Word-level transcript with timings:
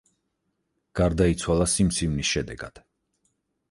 გარდაიცვალა 1.01 1.71
სიმსივნის 1.77 2.35
შედეგად. 2.35 2.87